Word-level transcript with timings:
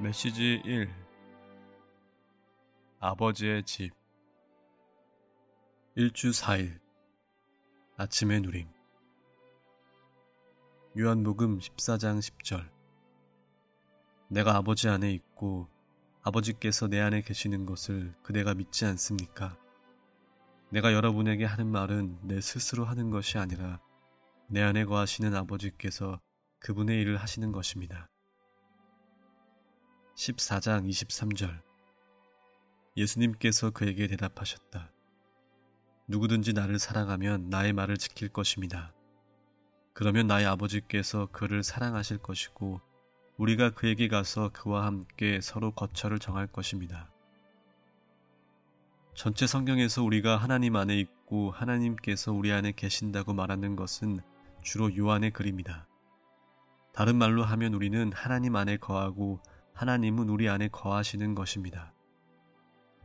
메시지 0.00 0.62
1 0.64 0.88
아버지의 3.00 3.64
집. 3.64 3.90
1주 5.96 6.30
4일. 6.30 6.78
아침의 7.96 8.42
누림. 8.42 8.68
요한복음 10.96 11.58
14장 11.58 12.20
10절. 12.20 12.70
내가 14.28 14.54
아버지 14.54 14.88
안에 14.88 15.10
있고 15.14 15.68
아버지께서 16.22 16.86
내 16.86 17.00
안에 17.00 17.22
계시는 17.22 17.66
것을 17.66 18.14
그대가 18.22 18.54
믿지 18.54 18.84
않습니까? 18.84 19.58
내가 20.70 20.92
여러분에게 20.92 21.44
하는 21.44 21.66
말은 21.66 22.20
내 22.22 22.40
스스로 22.40 22.84
하는 22.84 23.10
것이 23.10 23.36
아니라 23.36 23.80
내 24.46 24.62
안에 24.62 24.84
거하시는 24.84 25.34
아버지께서 25.34 26.20
그분의 26.60 27.00
일을 27.00 27.16
하시는 27.16 27.50
것입니다. 27.50 28.08
14장 30.18 30.84
23절 30.88 31.60
예수님께서 32.96 33.70
그에게 33.70 34.08
대답하셨다. 34.08 34.90
누구든지 36.08 36.54
나를 36.54 36.80
사랑하면 36.80 37.50
나의 37.50 37.72
말을 37.72 37.96
지킬 37.98 38.28
것입니다. 38.28 38.92
그러면 39.92 40.26
나의 40.26 40.44
아버지께서 40.46 41.28
그를 41.30 41.62
사랑하실 41.62 42.18
것이고 42.18 42.80
우리가 43.36 43.70
그에게 43.70 44.08
가서 44.08 44.50
그와 44.52 44.86
함께 44.86 45.40
서로 45.40 45.70
거처를 45.70 46.18
정할 46.18 46.48
것입니다. 46.48 47.12
전체 49.14 49.46
성경에서 49.46 50.02
우리가 50.02 50.36
하나님 50.36 50.74
안에 50.74 50.98
있고 50.98 51.52
하나님께서 51.52 52.32
우리 52.32 52.50
안에 52.50 52.72
계신다고 52.72 53.34
말하는 53.34 53.76
것은 53.76 54.18
주로 54.62 54.96
요한의 54.96 55.30
글입니다. 55.30 55.86
다른 56.92 57.14
말로 57.14 57.44
하면 57.44 57.74
우리는 57.74 58.12
하나님 58.12 58.56
안에 58.56 58.78
거하고 58.78 59.40
하나님은 59.78 60.28
우리 60.28 60.48
안에 60.48 60.66
거하시는 60.66 61.36
것입니다. 61.36 61.92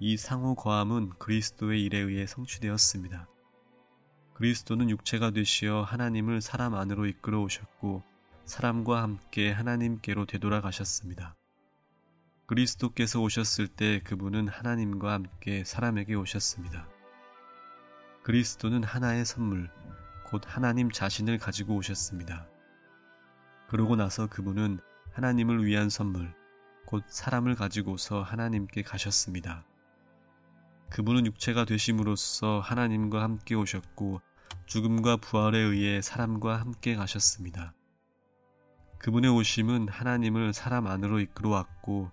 이 0.00 0.16
상호 0.16 0.54
거함은 0.54 1.10
그리스도의 1.18 1.84
일에 1.84 1.98
의해 1.98 2.26
성취되었습니다. 2.26 3.28
그리스도는 4.32 4.88
육체가 4.88 5.32
되시어 5.32 5.82
하나님을 5.82 6.40
사람 6.40 6.74
안으로 6.74 7.04
이끌어 7.04 7.42
오셨고 7.42 8.02
사람과 8.46 9.02
함께 9.02 9.52
하나님께로 9.52 10.24
되돌아가셨습니다. 10.24 11.36
그리스도께서 12.46 13.20
오셨을 13.20 13.68
때 13.68 14.00
그분은 14.02 14.48
하나님과 14.48 15.12
함께 15.12 15.64
사람에게 15.64 16.14
오셨습니다. 16.14 16.88
그리스도는 18.22 18.82
하나의 18.82 19.26
선물, 19.26 19.68
곧 20.24 20.40
하나님 20.46 20.90
자신을 20.90 21.36
가지고 21.36 21.74
오셨습니다. 21.74 22.48
그러고 23.68 23.94
나서 23.94 24.26
그분은 24.26 24.80
하나님을 25.12 25.66
위한 25.66 25.90
선물, 25.90 26.32
곧 26.86 27.04
사람을 27.08 27.54
가지고서 27.54 28.22
하나님께 28.22 28.82
가셨습니다. 28.82 29.64
그분은 30.90 31.26
육체가 31.26 31.64
되심으로써 31.64 32.60
하나님과 32.60 33.22
함께 33.22 33.54
오셨고 33.54 34.20
죽음과 34.66 35.16
부활에 35.18 35.58
의해 35.58 36.02
사람과 36.02 36.60
함께 36.60 36.94
가셨습니다. 36.94 37.74
그분의 38.98 39.30
오심은 39.30 39.88
하나님을 39.88 40.52
사람 40.52 40.86
안으로 40.86 41.20
이끌어 41.20 41.50
왔고 41.50 42.10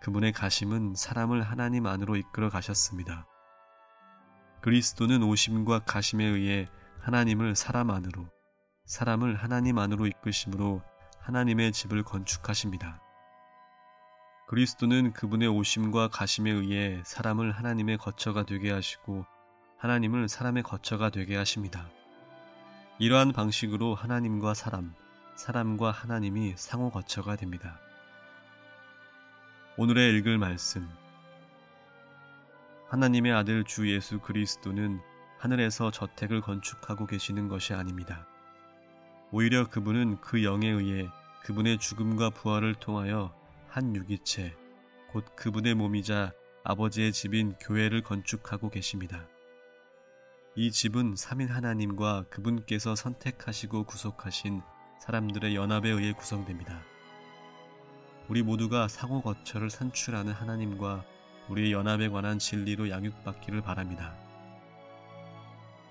그분의 0.00 0.32
가심은 0.32 0.94
사람을 0.94 1.42
하나님 1.42 1.86
안으로 1.86 2.16
이끌어 2.16 2.48
가셨습니다. 2.48 3.26
그리스도는 4.62 5.22
오심과 5.22 5.80
가심에 5.80 6.24
의해 6.24 6.68
하나님을 7.00 7.56
사람 7.56 7.90
안으로, 7.90 8.28
사람을 8.86 9.36
하나님 9.36 9.78
안으로 9.78 10.06
이끄심으로 10.06 10.82
하나님의 11.18 11.72
집을 11.72 12.02
건축하십니다. 12.02 13.00
그리스도는 14.50 15.12
그분의 15.12 15.46
오심과 15.46 16.08
가심에 16.08 16.50
의해 16.50 17.00
사람을 17.04 17.52
하나님의 17.52 17.98
거처가 17.98 18.42
되게 18.42 18.72
하시고 18.72 19.24
하나님을 19.78 20.28
사람의 20.28 20.64
거처가 20.64 21.10
되게 21.10 21.36
하십니다. 21.36 21.88
이러한 22.98 23.30
방식으로 23.30 23.94
하나님과 23.94 24.54
사람, 24.54 24.92
사람과 25.36 25.92
하나님이 25.92 26.54
상호 26.56 26.90
거처가 26.90 27.36
됩니다. 27.36 27.78
오늘의 29.76 30.18
읽을 30.18 30.36
말씀. 30.36 30.88
하나님의 32.88 33.32
아들 33.32 33.62
주 33.62 33.88
예수 33.88 34.18
그리스도는 34.18 35.00
하늘에서 35.38 35.92
저택을 35.92 36.40
건축하고 36.40 37.06
계시는 37.06 37.46
것이 37.46 37.72
아닙니다. 37.72 38.26
오히려 39.30 39.68
그분은 39.68 40.20
그 40.20 40.42
영에 40.42 40.68
의해 40.68 41.08
그분의 41.44 41.78
죽음과 41.78 42.30
부활을 42.30 42.74
통하여 42.74 43.38
한 43.70 43.94
유기체, 43.94 44.52
곧 45.12 45.24
그분의 45.36 45.74
몸이자 45.76 46.32
아버지의 46.64 47.12
집인 47.12 47.54
교회를 47.60 48.02
건축하고 48.02 48.68
계십니다. 48.68 49.28
이 50.56 50.72
집은 50.72 51.14
3인 51.14 51.48
하나님과 51.48 52.24
그분께서 52.30 52.96
선택하시고 52.96 53.84
구속하신 53.84 54.60
사람들의 54.98 55.54
연합에 55.54 55.88
의해 55.88 56.12
구성됩니다. 56.12 56.82
우리 58.28 58.42
모두가 58.42 58.88
상호 58.88 59.22
거처를 59.22 59.70
산출하는 59.70 60.32
하나님과 60.32 61.04
우리의 61.48 61.72
연합에 61.72 62.08
관한 62.08 62.40
진리로 62.40 62.90
양육받기를 62.90 63.62
바랍니다. 63.62 64.16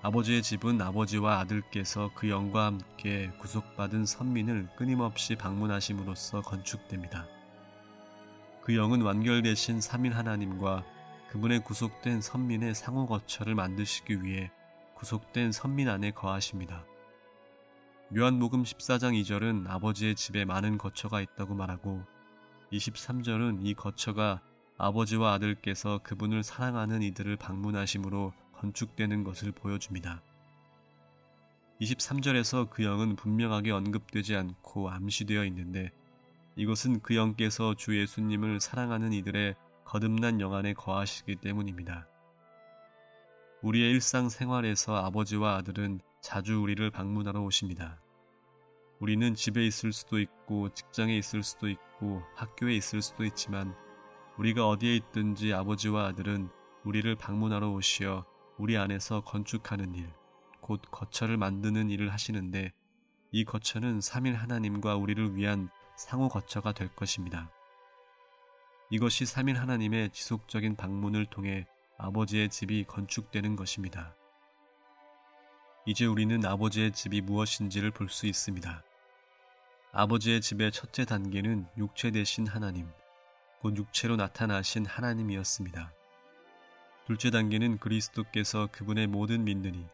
아버지의 0.02 0.42
집은 0.42 0.82
아버지와 0.82 1.40
아들께서 1.40 2.10
그 2.14 2.28
영과 2.28 2.66
함께 2.66 3.30
구속받은 3.38 4.04
선민을 4.04 4.68
끊임없이 4.76 5.34
방문하심으로써 5.36 6.42
건축됩니다. 6.42 7.39
그 8.62 8.76
영은 8.76 9.02
완결되신 9.02 9.78
3인 9.78 10.12
하나님과 10.12 10.84
그분의 11.30 11.64
구속된 11.64 12.20
선민의 12.20 12.74
상호 12.74 13.06
거처를 13.06 13.54
만드시기 13.54 14.22
위해 14.22 14.50
구속된 14.94 15.52
선민 15.52 15.88
안에 15.88 16.10
거하십니다. 16.10 16.84
요한복음 18.16 18.64
14장 18.64 19.18
2절은 19.22 19.68
아버지의 19.68 20.14
집에 20.14 20.44
많은 20.44 20.76
거처가 20.76 21.20
있다고 21.20 21.54
말하고 21.54 22.02
23절은 22.72 23.60
이 23.62 23.74
거처가 23.74 24.42
아버지와 24.76 25.34
아들께서 25.34 26.00
그분을 26.02 26.42
사랑하는 26.42 27.02
이들을 27.02 27.36
방문하심으로 27.36 28.32
건축되는 28.52 29.24
것을 29.24 29.52
보여줍니다. 29.52 30.22
23절에서 31.80 32.68
그 32.68 32.84
영은 32.84 33.16
분명하게 33.16 33.70
언급되지 33.70 34.36
않고 34.36 34.90
암시되어 34.90 35.44
있는데 35.46 35.90
이것은 36.56 37.00
그 37.00 37.14
영께서 37.16 37.74
주 37.74 37.98
예수님을 37.98 38.60
사랑하는 38.60 39.12
이들의 39.12 39.54
거듭난 39.84 40.40
영 40.40 40.54
안에 40.54 40.74
거하시기 40.74 41.36
때문입니다. 41.36 42.06
우리의 43.62 43.92
일상 43.92 44.28
생활에서 44.28 44.96
아버지와 44.96 45.56
아들은 45.56 46.00
자주 46.20 46.60
우리를 46.60 46.90
방문하러 46.90 47.42
오십니다. 47.42 48.00
우리는 49.00 49.34
집에 49.34 49.66
있을 49.66 49.92
수도 49.92 50.18
있고 50.18 50.68
직장에 50.74 51.16
있을 51.16 51.42
수도 51.42 51.68
있고 51.68 52.22
학교에 52.36 52.74
있을 52.76 53.00
수도 53.00 53.24
있지만 53.24 53.74
우리가 54.38 54.68
어디에 54.68 54.96
있든지 54.96 55.52
아버지와 55.52 56.06
아들은 56.08 56.50
우리를 56.84 57.14
방문하러 57.16 57.70
오시어 57.70 58.24
우리 58.58 58.76
안에서 58.76 59.22
건축하는 59.22 59.94
일, 59.94 60.10
곧 60.60 60.82
거처를 60.90 61.36
만드는 61.36 61.90
일을 61.90 62.12
하시는데 62.12 62.72
이 63.32 63.44
거처는 63.44 64.00
3일 64.00 64.34
하나님과 64.34 64.96
우리를 64.96 65.34
위한 65.36 65.70
상호 66.00 66.30
거처가 66.30 66.72
될 66.72 66.88
것입니다. 66.88 67.50
이것이 68.88 69.24
3일 69.24 69.56
하나님의 69.56 70.10
지속적인 70.10 70.76
방문을 70.76 71.26
통해 71.26 71.66
아버지의 71.98 72.48
집이 72.48 72.84
건축되는 72.84 73.54
것입니다. 73.54 74.16
이제 75.84 76.06
우리는 76.06 76.42
아버지의 76.42 76.92
집이 76.92 77.20
무엇인지를 77.20 77.90
볼 77.90 78.08
수 78.08 78.26
있습니다. 78.26 78.82
아버지의 79.92 80.40
집의 80.40 80.72
첫째 80.72 81.04
단계는 81.04 81.66
육체 81.76 82.10
대신 82.10 82.46
하나님, 82.46 82.88
곧 83.60 83.76
육체로 83.76 84.16
나타나신 84.16 84.86
하나님이었습니다. 84.86 85.92
둘째 87.06 87.30
단계는 87.30 87.76
그리스도께서 87.76 88.68
그분의 88.72 89.06
모든 89.06 89.46
이, 89.46 89.86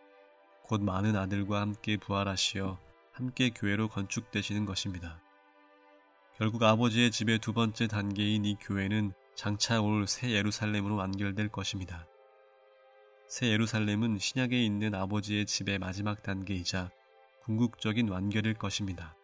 곧 0.62 0.82
많은 0.82 1.16
아들과 1.16 1.62
함께 1.62 1.96
부활하시어 1.96 2.78
함께 3.10 3.50
교회로 3.50 3.88
건축되시는 3.88 4.66
것입니다. 4.66 5.25
결국 6.38 6.62
아버지의 6.62 7.10
집의 7.10 7.38
두 7.38 7.54
번째 7.54 7.86
단계인 7.86 8.44
이 8.44 8.56
교회는 8.60 9.12
장차 9.34 9.80
올 9.80 10.06
새 10.06 10.32
예루살렘으로 10.32 10.96
완결될 10.96 11.48
것입니다. 11.48 12.06
새 13.26 13.48
예루살렘은 13.48 14.18
신약에 14.18 14.62
있는 14.62 14.94
아버지의 14.94 15.46
집의 15.46 15.78
마지막 15.78 16.22
단계이자 16.22 16.90
궁극적인 17.44 18.10
완결일 18.10 18.52
것입니다. 18.52 19.16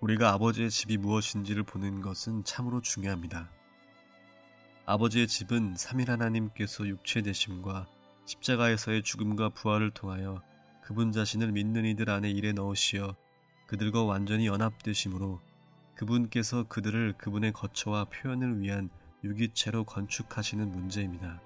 우리가 0.00 0.32
아버지의 0.32 0.70
집이 0.70 0.96
무엇인지를 0.96 1.62
보는 1.62 2.00
것은 2.00 2.42
참으로 2.42 2.80
중요합니다. 2.80 3.48
아버지의 4.86 5.28
집은 5.28 5.74
3일 5.74 6.08
하나님께서 6.08 6.88
육체 6.88 7.22
되심과 7.22 7.86
십자가에서의 8.26 9.04
죽음과 9.04 9.50
부활을 9.50 9.92
통하여 9.92 10.42
그분 10.82 11.12
자신을 11.12 11.52
믿는 11.52 11.84
이들 11.84 12.10
안에 12.10 12.28
일에 12.28 12.52
넣으시어 12.52 13.14
그들과 13.68 14.02
완전히 14.02 14.46
연합되심으로 14.46 15.40
그분께서 15.94 16.64
그들을 16.64 17.14
그분의 17.18 17.52
거처와 17.52 18.06
표현을 18.06 18.60
위한 18.60 18.88
유기체로 19.22 19.84
건축하시는 19.84 20.72
문제입니다. 20.72 21.40